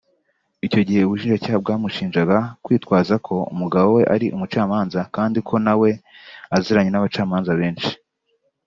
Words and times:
Icyo 0.65 0.81
gihe 0.87 1.01
ubushinjacyaha 1.03 1.57
bwamushinjaga 1.63 2.37
kwitwaza 2.63 3.15
ko 3.25 3.35
umugabo 3.53 3.87
we 3.97 4.03
ari 4.13 4.27
umucamanza 4.35 4.99
kandi 5.15 5.37
ko 5.47 5.55
na 5.65 5.73
we 5.81 5.89
aziranye 6.55 6.91
n’abacamanza 6.91 7.51
benshi 7.61 7.91